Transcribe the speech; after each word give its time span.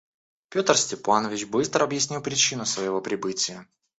Петр 0.49 0.75
Степанович 0.77 1.45
быстро 1.45 1.83
объяснил 1.83 2.23
причину 2.23 2.65
своего 2.65 3.01
прибытия. 3.01 3.67